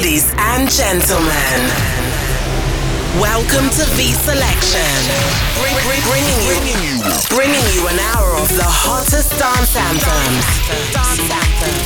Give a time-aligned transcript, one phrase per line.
[0.00, 1.60] Ladies and gentlemen,
[3.20, 4.96] welcome to V Selection.
[5.60, 10.46] Bring, bring, bringing, you, bringing you an hour of the hottest dance anthems.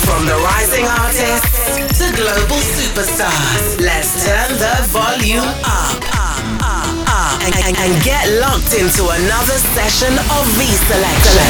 [0.06, 3.80] From the rising artists to global superstars.
[3.80, 6.23] Let's turn the volume up
[7.40, 11.44] and, and, and get locked into another session of V Selection.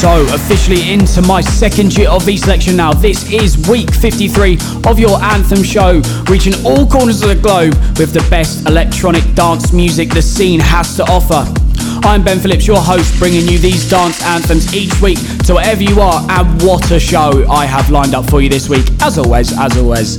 [0.00, 2.92] So, officially into my second year of V Selection now.
[2.92, 8.12] This is week 53 of your Anthem show, reaching all corners of the globe with
[8.12, 11.65] the best electronic dance music the scene has to offer.
[12.06, 16.00] I'm Ben Phillips, your host, bringing you these dance anthems each week to wherever you
[16.00, 19.52] are, and what a show I have lined up for you this week, as always,
[19.58, 20.16] as always.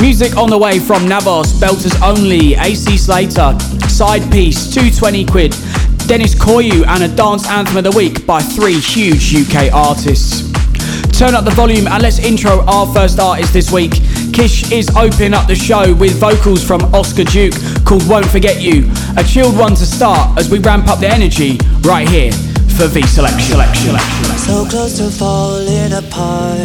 [0.00, 3.56] Music on the way from Navos, Belters Only, AC Slater,
[3.88, 8.78] Side Piece, 220 KID, Dennis Koyu, and a dance anthem of the week by three
[8.80, 10.50] huge UK artists.
[11.16, 13.92] Turn up the volume and let's intro our first artist this week.
[14.32, 18.90] Kish is opening up the show with vocals from Oscar Duke called Won't Forget You.
[19.16, 22.32] A chilled one to start as we ramp up the energy right here
[22.76, 23.58] for V Selection.
[23.58, 23.96] selection.
[24.38, 26.58] So close to falling apart.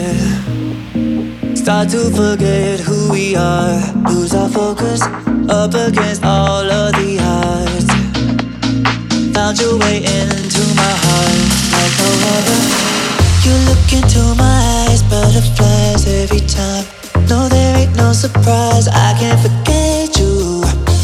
[1.57, 3.81] Start to forget who we are.
[4.09, 5.01] Lose our focus
[5.49, 7.87] up against all of the odds.
[9.33, 11.39] Found your way into my heart
[11.73, 12.61] like no other.
[13.45, 16.92] You look into my eyes, butterflies every time.
[17.29, 18.87] No, there ain't no surprise.
[18.87, 20.61] I can't forget you.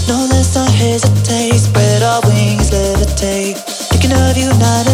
[0.08, 1.56] No, let's not hesitate.
[1.56, 3.58] Spread our wings, levitate.
[3.90, 4.89] Thinking of you night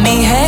[0.00, 0.43] me hanging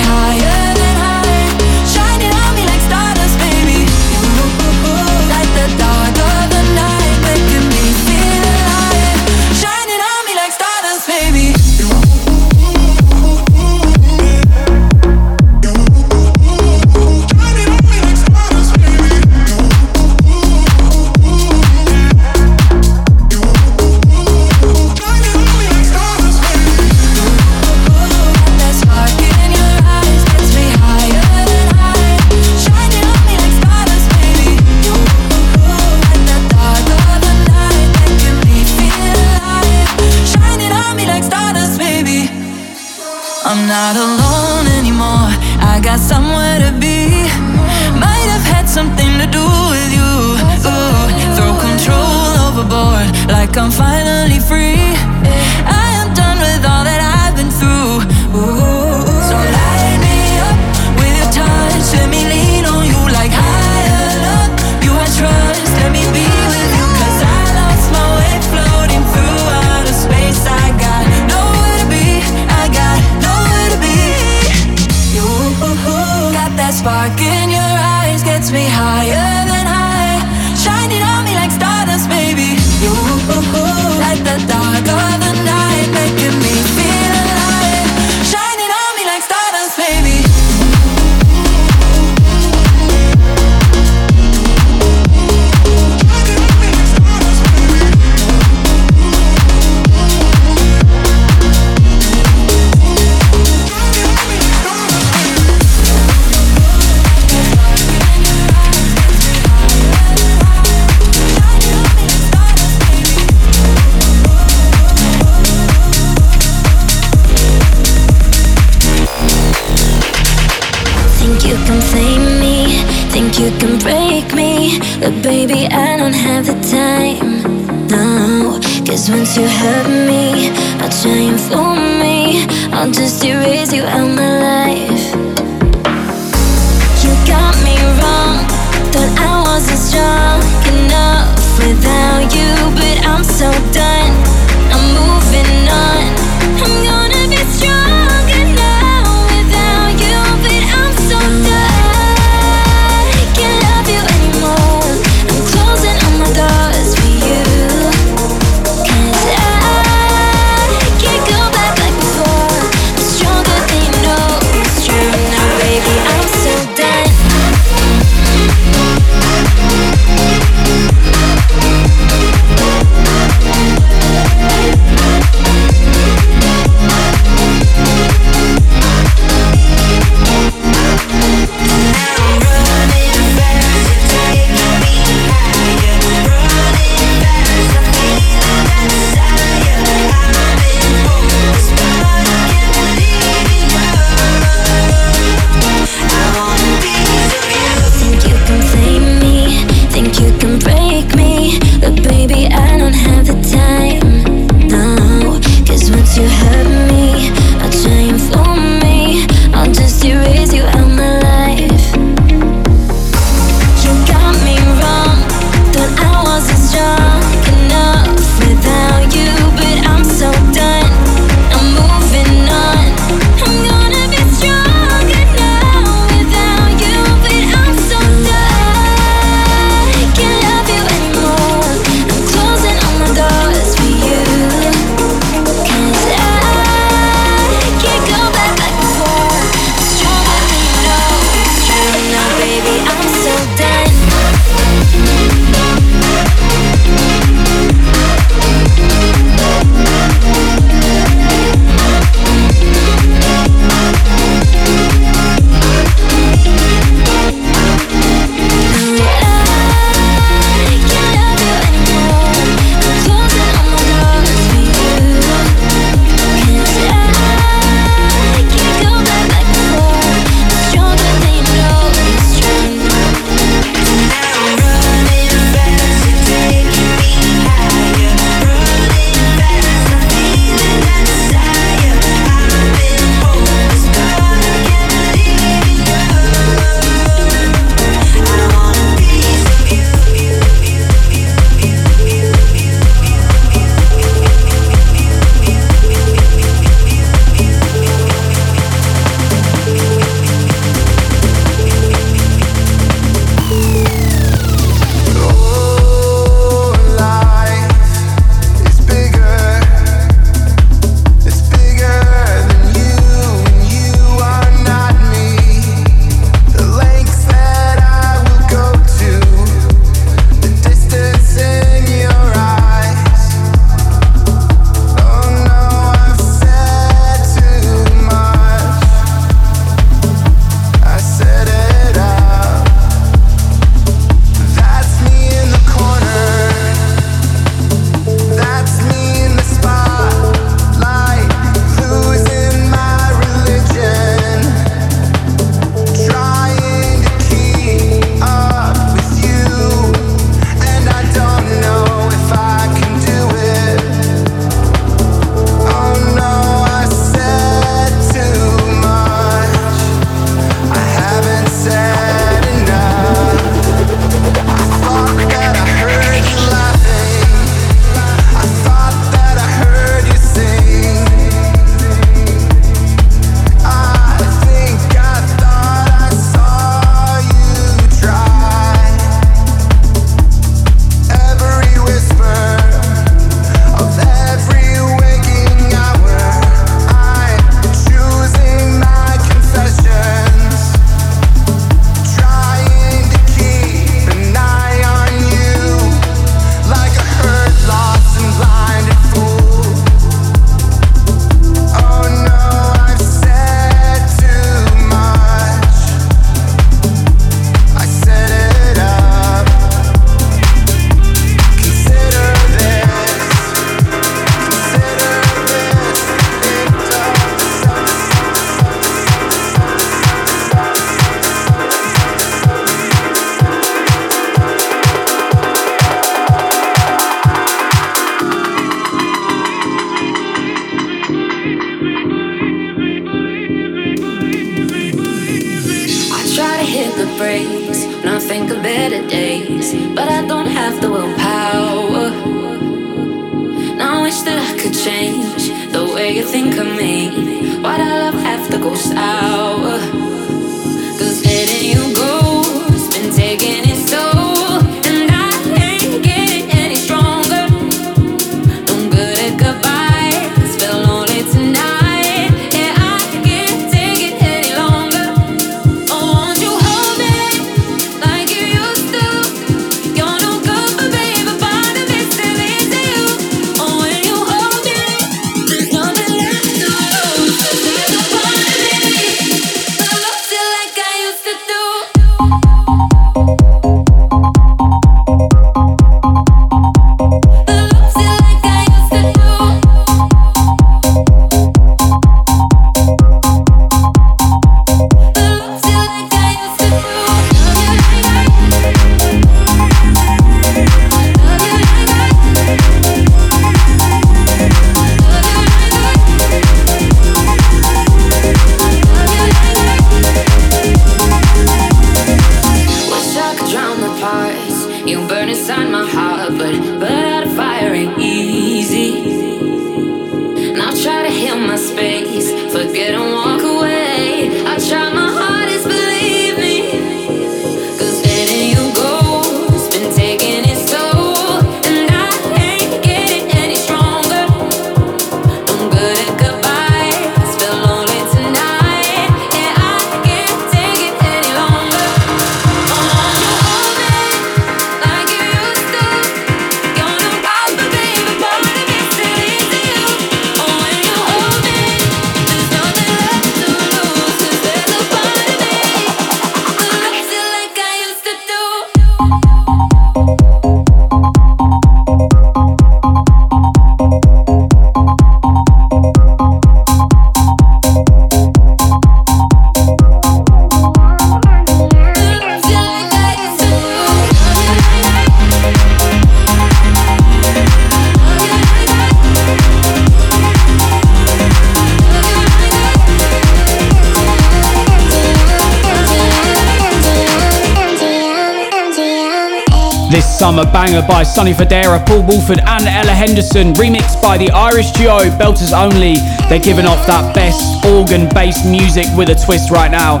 [590.24, 595.12] Summer banger by Sonny Fodera, Paul Woolford, and Ella Henderson, remixed by the Irish duo
[595.20, 595.96] Belters Only.
[596.30, 600.00] They're giving off that best organ based music with a twist right now.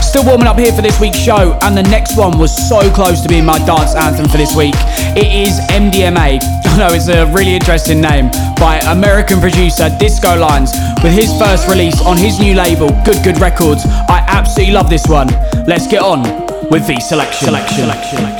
[0.00, 3.22] Still warming up here for this week's show, and the next one was so close
[3.22, 4.76] to being my dance anthem for this week.
[5.18, 6.38] It is MDMA.
[6.70, 8.30] I know it's a really interesting name
[8.62, 10.70] by American producer Disco Lines
[11.02, 13.82] with his first release on his new label, Good Good Records.
[14.06, 15.26] I absolutely love this one.
[15.66, 16.22] Let's get on
[16.70, 17.48] with the selection.
[17.48, 17.78] selection.
[17.78, 18.35] selection.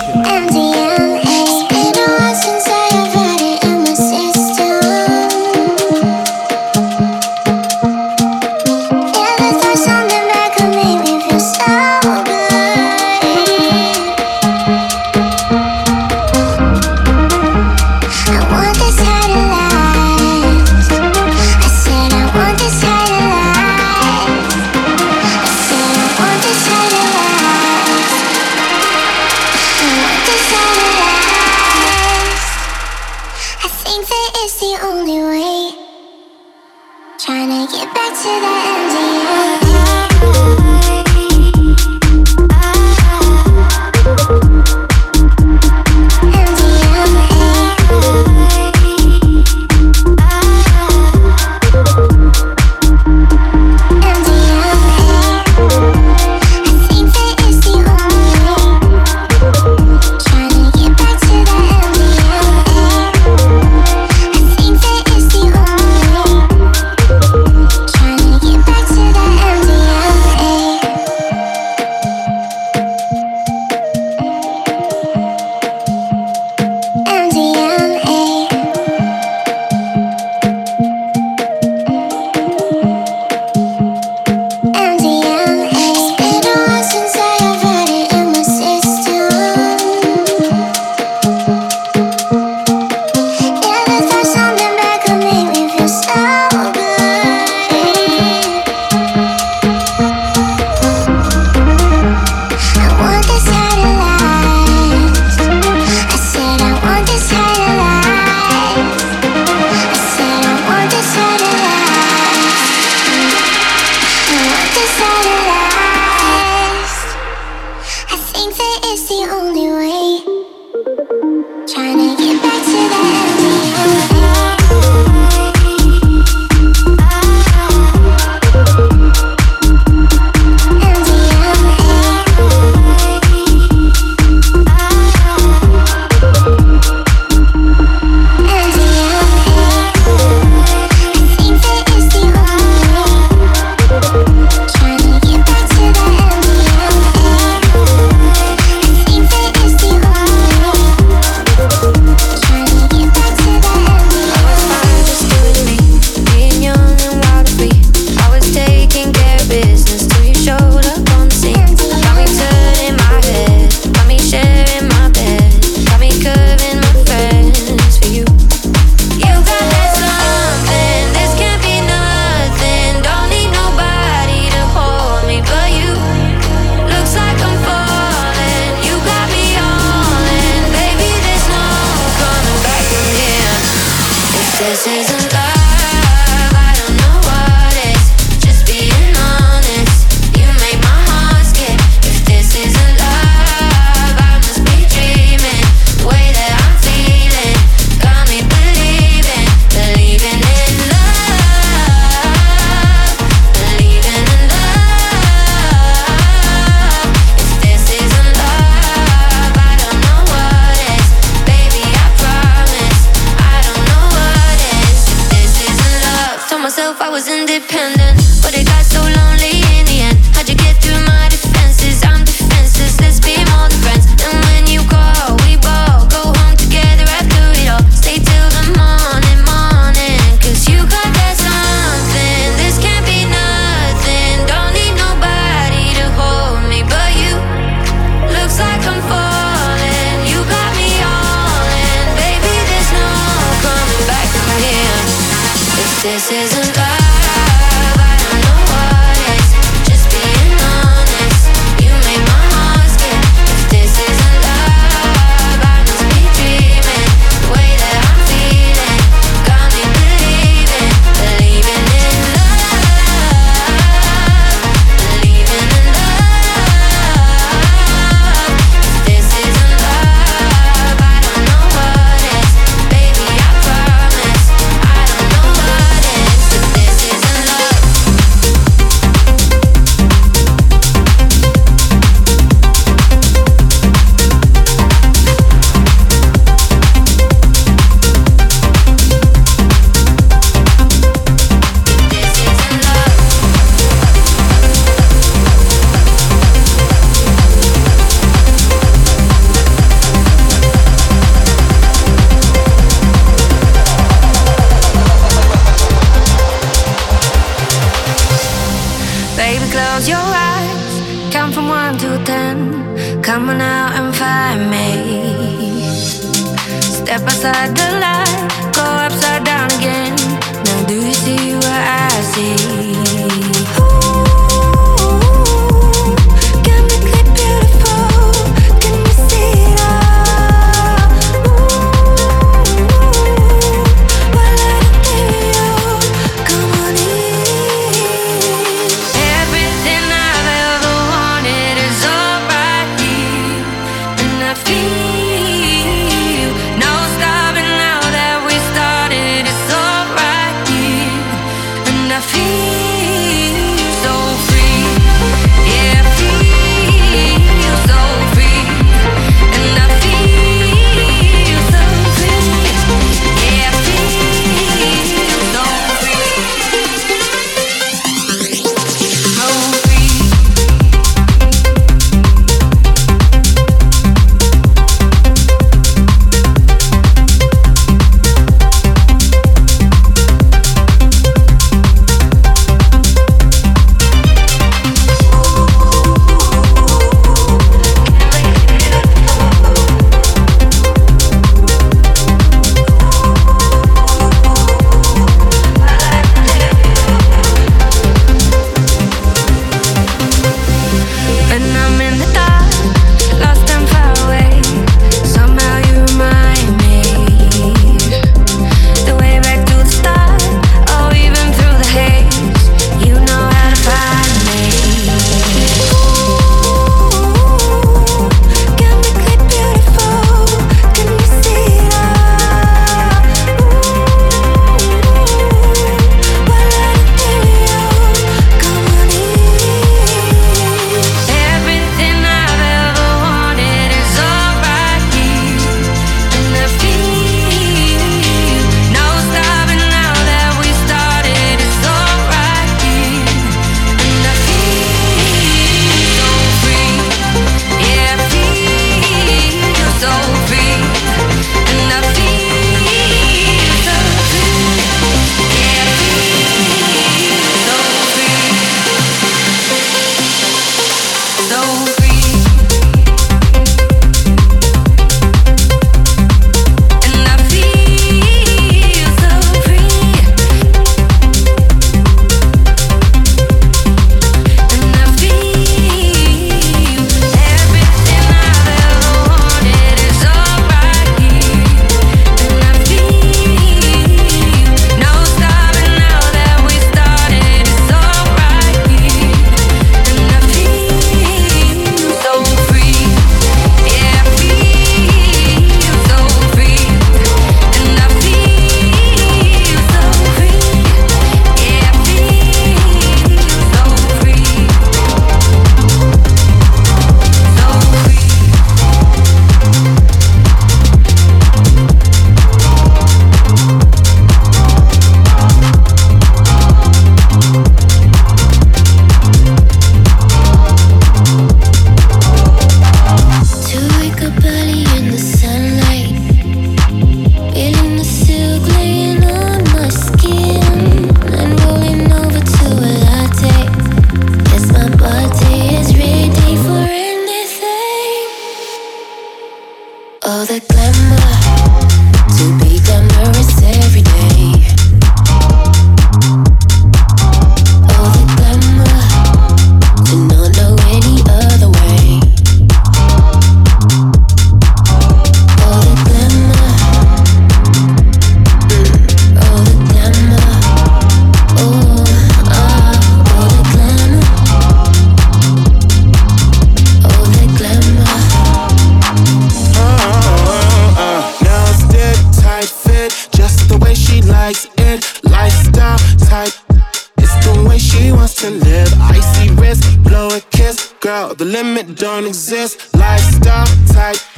[581.76, 582.94] Limit don't exist.
[582.94, 584.35] Lifestyle type.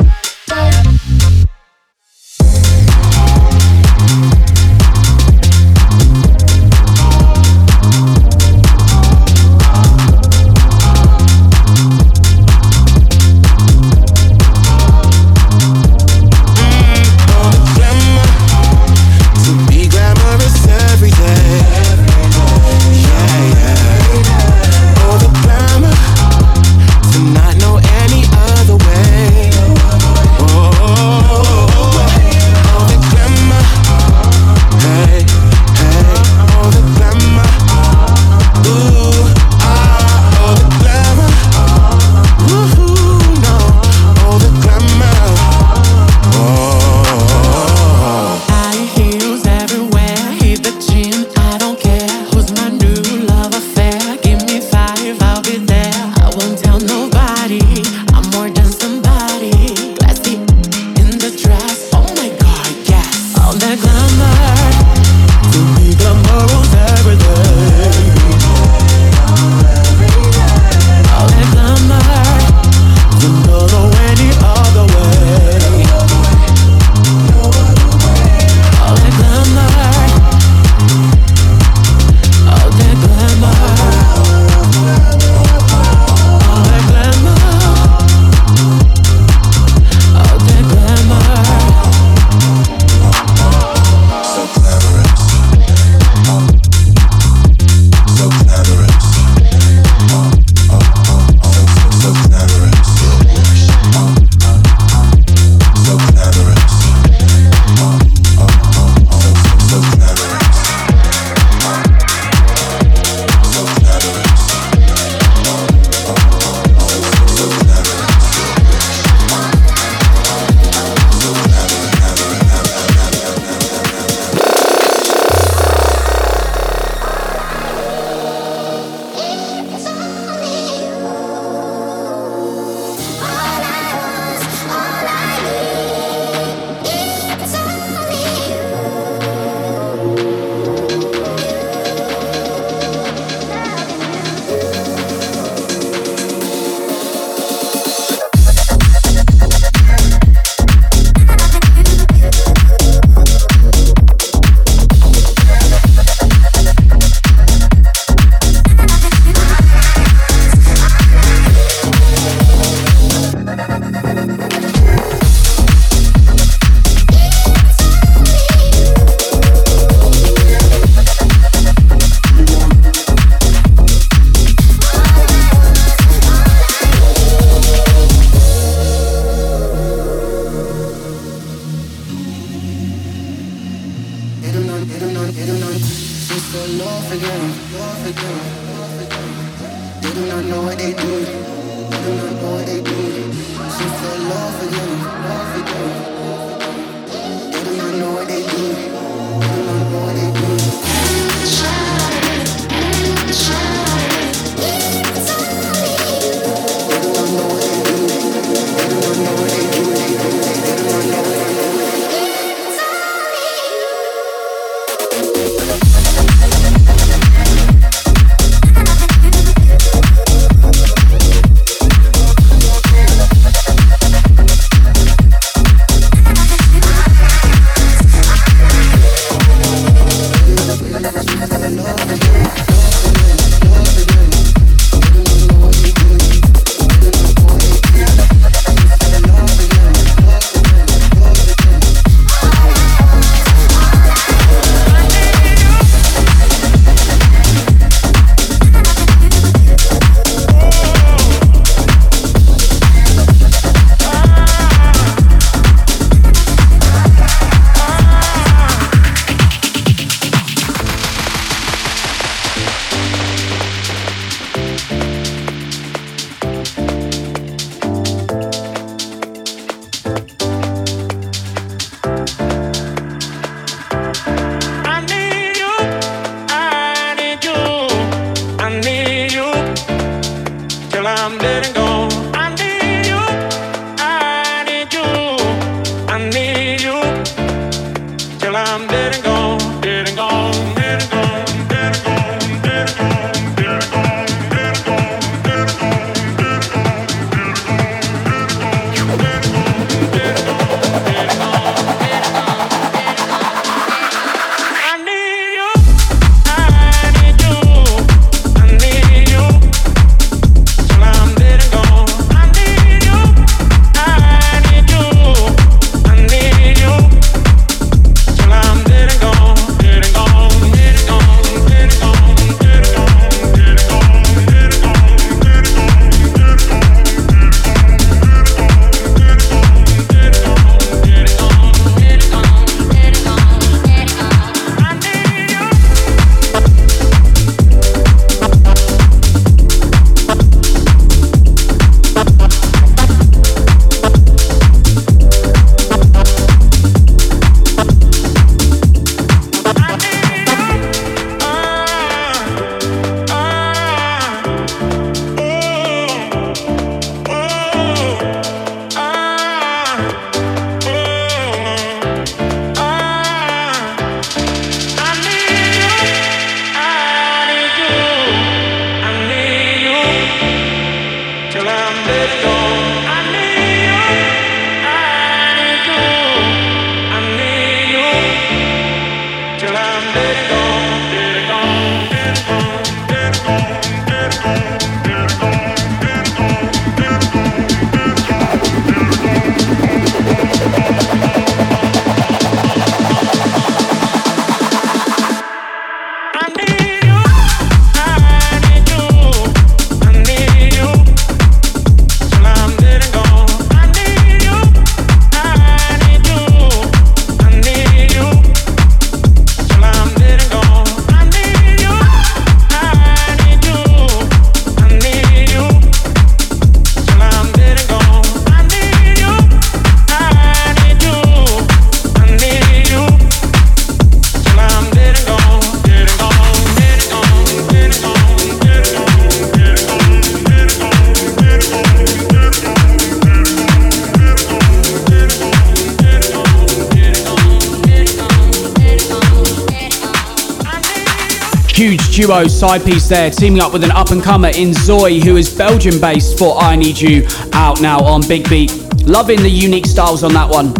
[442.18, 445.56] Duo side piece there, teaming up with an up and comer in Zoe, who is
[445.56, 448.72] Belgian based for I Need You, out now on Big Beat.
[449.06, 450.74] Loving the unique styles on that one.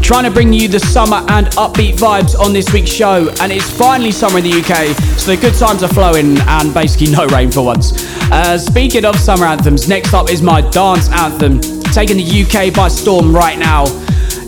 [0.00, 3.68] Trying to bring you the summer and upbeat vibes on this week's show, and it's
[3.68, 7.50] finally summer in the UK, so the good times are flowing and basically no rain
[7.50, 7.92] for once.
[8.30, 11.60] Uh, speaking of summer anthems, next up is my dance anthem,
[11.92, 13.86] taking the UK by storm right now.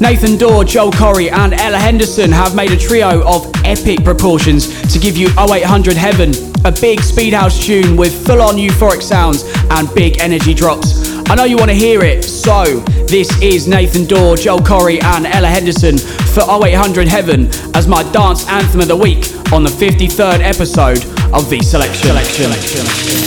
[0.00, 4.98] Nathan Dawe, Joel Corry, and Ella Henderson have made a trio of epic proportions to
[4.98, 6.32] give you 0800 Heaven,
[6.64, 11.12] a big speed house tune with full on euphoric sounds and big energy drops.
[11.30, 12.64] I know you want to hear it, so
[13.06, 18.48] this is Nathan Dawe, Joel Corry, and Ella Henderson for 0800 Heaven as my dance
[18.48, 22.08] anthem of the week on the 53rd episode of V Selection.
[22.08, 22.50] Selection.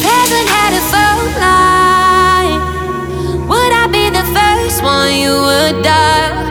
[0.01, 2.61] Heaven had a phone line.
[3.47, 6.50] Would I be the first one you would?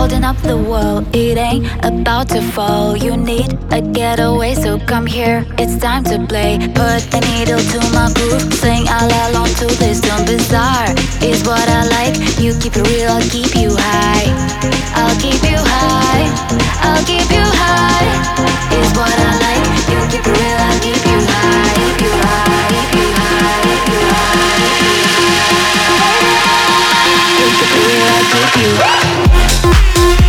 [0.00, 2.96] holding up the world, It ain't about to fall.
[2.96, 5.44] You need a getaway, so come here.
[5.58, 6.56] It's time to play.
[6.80, 8.48] Put the needle to my groove.
[8.62, 10.88] Sing all along to this dumb Bizarre
[11.20, 12.14] is what I like.
[12.40, 14.28] You keep it real, I'll keep you high.
[15.00, 16.26] I'll keep you high.
[16.86, 18.08] I'll keep you high.
[18.80, 19.64] Is what I like.
[19.92, 21.76] You keep it real, I'll keep you high.
[21.76, 22.49] Keep you high.
[28.32, 30.19] with you.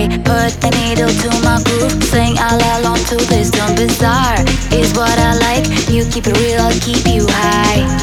[0.00, 0.18] way.
[0.18, 3.50] Put the needle to my groove, sing all along to this.
[3.50, 4.36] dumb bazaar.
[4.36, 5.66] bizarre is what I like.
[5.88, 7.99] You keep it real, I'll keep you high.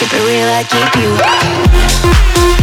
[0.00, 0.48] Keep it real.
[0.48, 2.59] I keep you.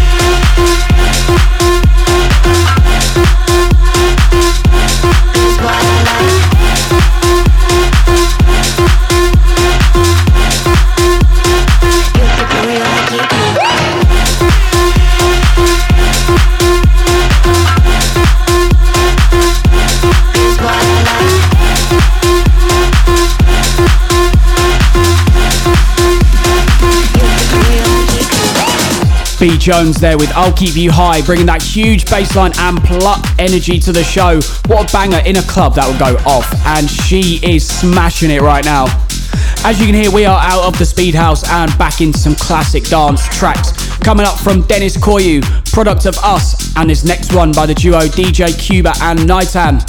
[29.67, 33.91] Jones there with I'll Keep You High, bringing that huge bassline and pluck energy to
[33.91, 34.39] the show.
[34.71, 38.39] What a banger in a club that will go off, and she is smashing it
[38.39, 38.85] right now.
[39.65, 42.33] As you can hear, we are out of the speed house and back in some
[42.33, 43.75] classic dance tracks.
[43.97, 45.43] Coming up from Dennis Koyu,
[45.73, 49.83] Product of Us, and this next one by the duo DJ Kuba and Neitan.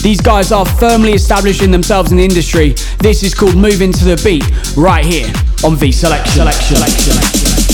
[0.00, 2.70] These guys are firmly establishing themselves in the industry.
[3.00, 5.30] This is called Moving to the Beat, right here
[5.62, 6.32] on V Selection.
[6.32, 6.76] Selection.
[6.76, 7.12] Selection.
[7.12, 7.67] Selection.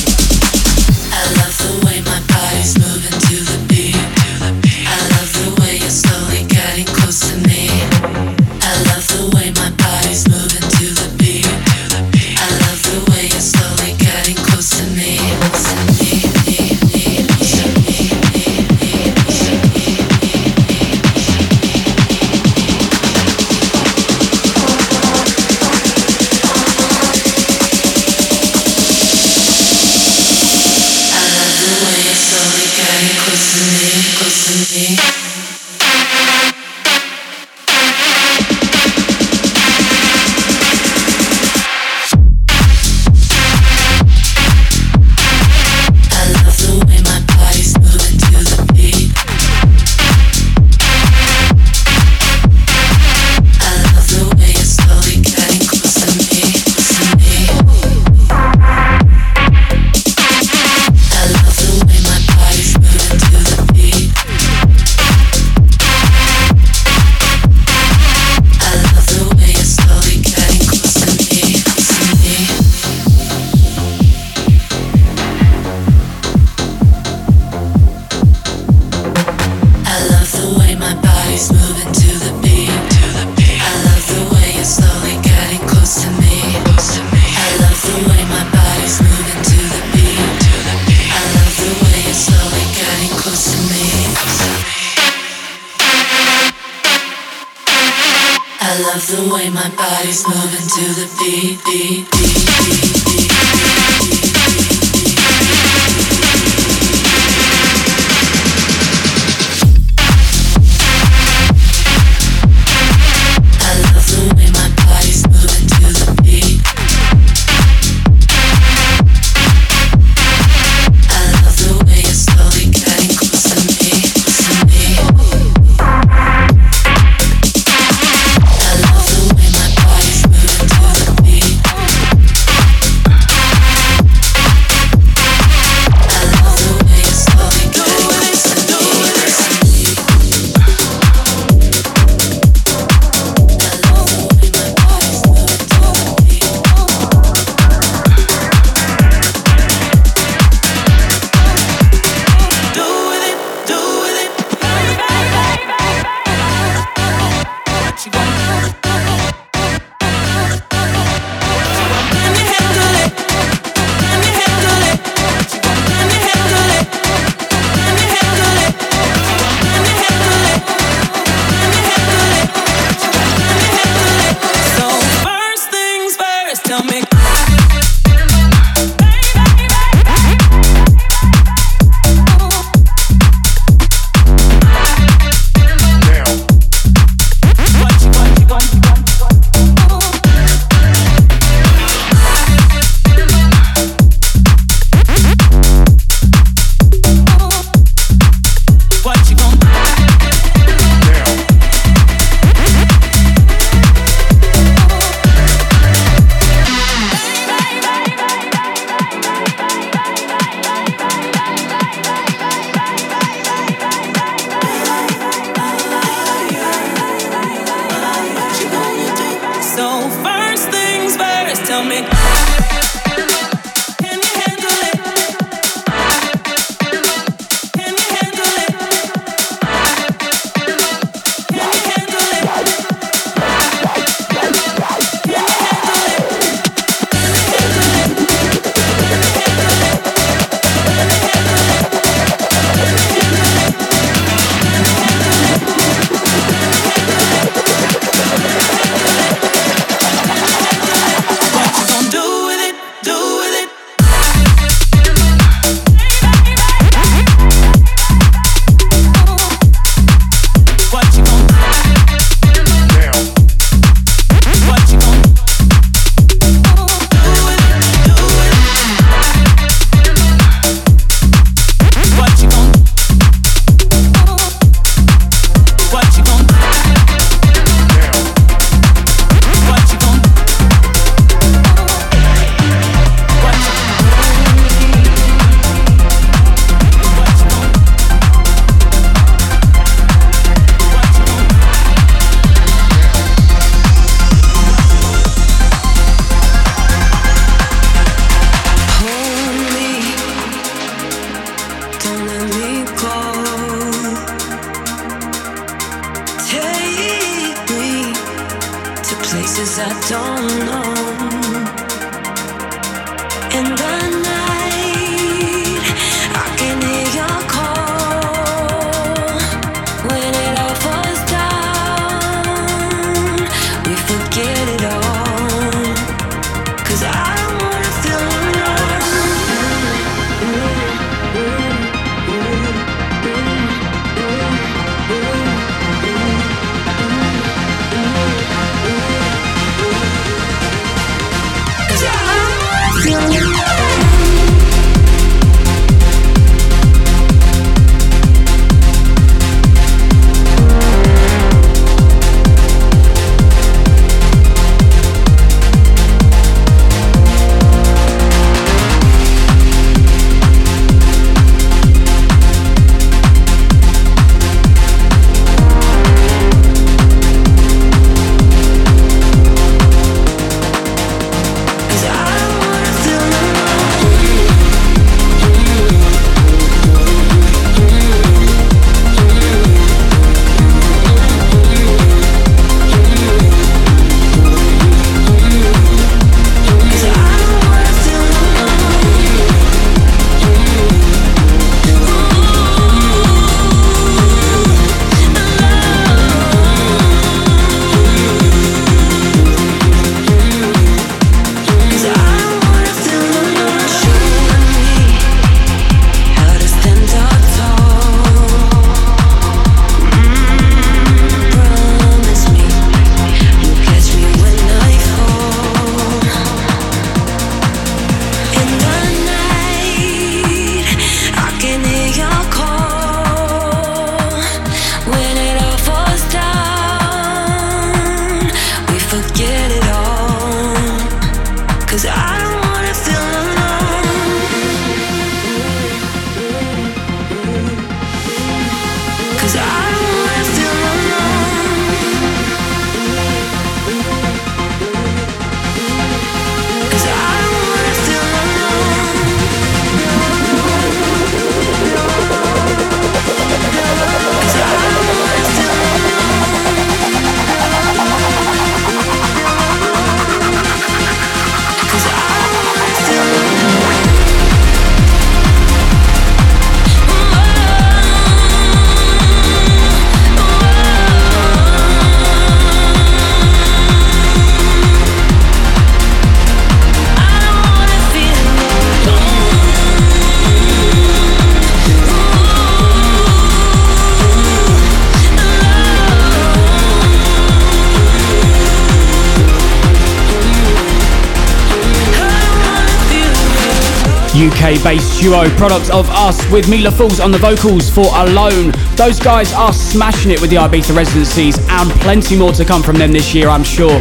[494.54, 498.72] UK based duo, product of us with Mila Fools on the vocals for Alone.
[498.94, 502.96] Those guys are smashing it with the Ibiza residencies and plenty more to come from
[502.96, 504.00] them this year, I'm sure.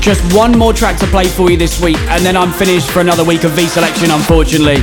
[0.00, 3.00] Just one more track to play for you this week, and then I'm finished for
[3.00, 4.78] another week of V selection, unfortunately.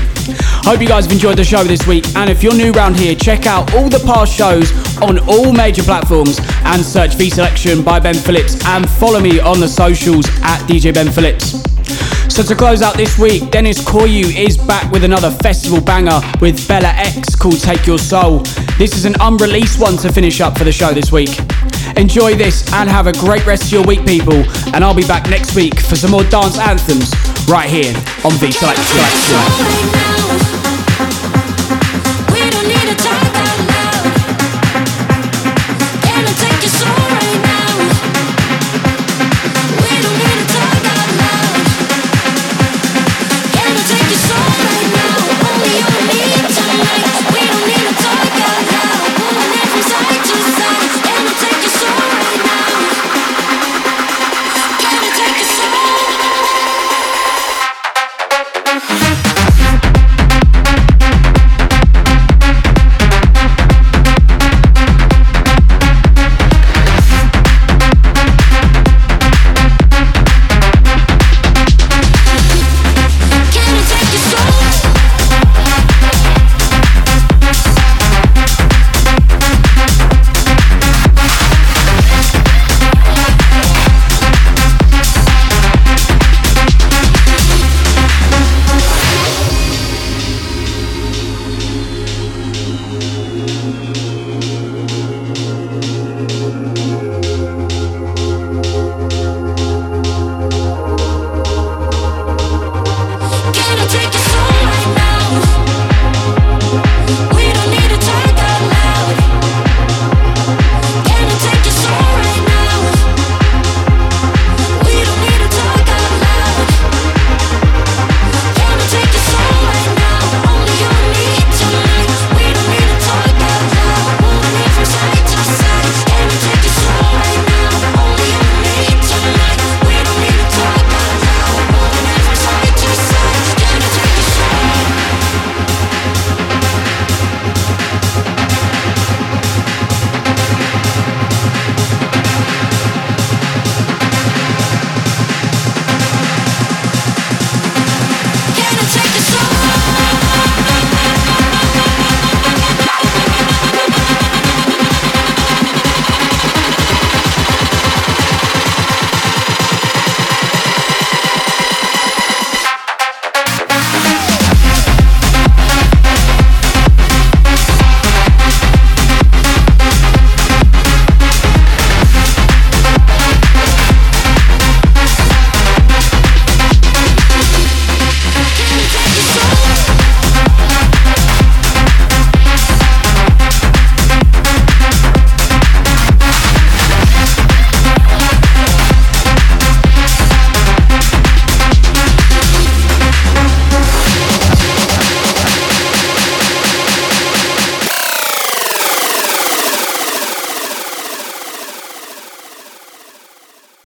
[0.63, 3.15] Hope you guys have enjoyed the show this week, and if you're new around here,
[3.15, 4.71] check out all the past shows
[5.01, 9.59] on all major platforms and search V Selection by Ben Phillips and follow me on
[9.59, 11.74] the socials at DJ Ben Phillips.
[12.35, 16.67] So to close out this week, Dennis Koyu is back with another festival banger with
[16.67, 18.39] Bella X called Take Your Soul.
[18.77, 21.29] This is an unreleased one to finish up for the show this week.
[21.95, 24.43] Enjoy this and have a great rest of your week, people.
[24.73, 27.13] And I'll be back next week for some more dance anthems
[27.47, 30.54] right here on V Selection.